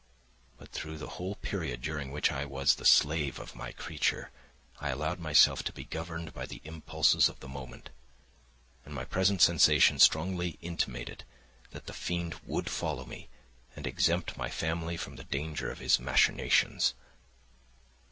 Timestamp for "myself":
5.19-5.61